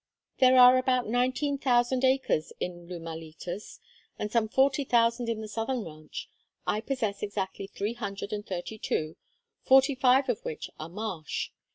"There 0.39 0.57
are 0.57 0.79
about 0.79 1.07
nineteen 1.07 1.59
thousand 1.59 2.03
acres 2.03 2.51
in 2.59 2.87
Lumalitas, 2.87 3.79
and 4.17 4.31
some 4.31 4.49
forty 4.49 4.83
thousand 4.83 5.29
in 5.29 5.41
the 5.41 5.47
southern 5.47 5.83
ranch. 5.85 6.27
I 6.65 6.81
possess 6.81 7.21
exactly 7.21 7.67
three 7.67 7.93
hundred 7.93 8.33
and 8.33 8.43
thirty 8.43 8.79
two, 8.79 9.15
forty 9.61 9.93
five 9.93 10.27
of 10.27 10.43
which 10.43 10.71
are 10.79 10.89
marsh. 10.89 11.51